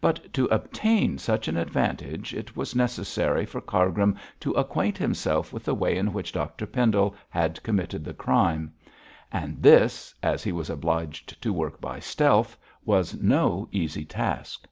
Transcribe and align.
But 0.00 0.32
to 0.32 0.46
obtain 0.46 1.18
such 1.18 1.48
an 1.48 1.58
advantage 1.58 2.32
it 2.32 2.56
was 2.56 2.74
necessary 2.74 3.44
for 3.44 3.60
Cargrim 3.60 4.16
to 4.40 4.52
acquaint 4.52 4.96
himself 4.96 5.52
with 5.52 5.66
the 5.66 5.74
way 5.74 5.98
in 5.98 6.14
which 6.14 6.32
Dr 6.32 6.64
Pendle 6.64 7.14
had 7.28 7.62
committed 7.62 8.02
the 8.02 8.14
crime. 8.14 8.72
And 9.30 9.62
this, 9.62 10.14
as 10.22 10.42
he 10.42 10.50
was 10.52 10.70
obliged 10.70 11.42
to 11.42 11.52
work 11.52 11.78
by 11.78 12.00
stealth, 12.00 12.56
was 12.86 13.20
no 13.20 13.68
easy 13.70 14.06
task. 14.06 14.66